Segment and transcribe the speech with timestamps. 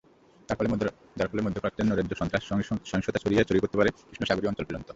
[0.49, 0.57] তার
[0.57, 2.43] ফলে মধ্যপ্রাচ্যের নৈরাজ্য, সন্ত্রাস,
[2.89, 4.87] সহিংসতা ছড়িয়ে পড়তে পারে কৃষ্ণসাগরীয় অঞ্চল পর্যন্ত।